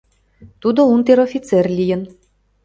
Тудо 0.61 0.81
унтер-офицер 0.93 1.65
лийын. 1.77 2.01